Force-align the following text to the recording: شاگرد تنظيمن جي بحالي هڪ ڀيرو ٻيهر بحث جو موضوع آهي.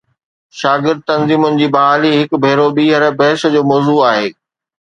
شاگرد 0.59 1.03
تنظيمن 1.09 1.53
جي 1.59 1.67
بحالي 1.75 2.11
هڪ 2.19 2.29
ڀيرو 2.47 2.67
ٻيهر 2.77 3.03
بحث 3.21 3.47
جو 3.53 3.61
موضوع 3.73 3.99
آهي. 4.13 4.29